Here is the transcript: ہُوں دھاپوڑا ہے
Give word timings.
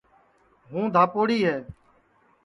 ہُوں 0.69 0.85
دھاپوڑا 0.93 1.37
ہے 1.47 1.57